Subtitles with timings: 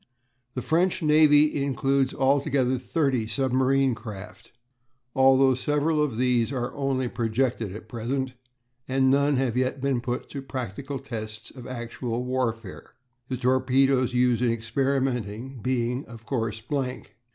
[0.55, 4.51] The French navy includes altogether thirty submarine craft,
[5.13, 8.33] though several of these are only projected at present,
[8.87, 12.95] and none have yet been put to the practical tests of actual warfare
[13.29, 17.15] the torpedoes used in experimenting being, of course, blank.